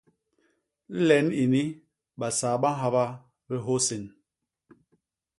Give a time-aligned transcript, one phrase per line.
[1.07, 1.63] Len ini
[2.19, 3.03] basaa ba nhaba
[3.47, 4.03] bihôsen.